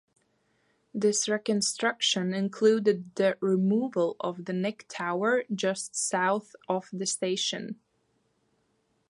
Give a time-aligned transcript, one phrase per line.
[0.95, 7.79] This reconstruction included the removal of the Nick Tower just south of the station.